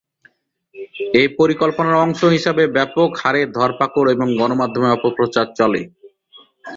এ 1.13 1.33
পরিকল্পনার 1.39 2.01
অংশ 2.03 2.21
হিসেবে 2.35 2.63
ব্যাপক 2.75 3.09
হারে 3.21 3.41
ধরপাকড় 3.57 4.09
ও 4.15 4.39
গণমাধ্যমে 4.39 4.89
অপপ্রচার 4.91 5.45
চলে। 5.59 5.81